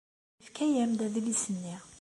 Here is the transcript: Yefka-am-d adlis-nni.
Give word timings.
Yefka-am-d 0.41 0.99
adlis-nni. 1.05 1.75